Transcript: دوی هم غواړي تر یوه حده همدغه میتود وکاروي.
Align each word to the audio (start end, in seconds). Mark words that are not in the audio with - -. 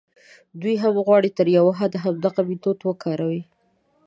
دوی 0.61 0.75
هم 0.83 0.95
غواړي 1.07 1.29
تر 1.37 1.47
یوه 1.57 1.73
حده 1.79 1.97
همدغه 2.05 2.41
میتود 2.49 2.79
وکاروي. 2.83 3.41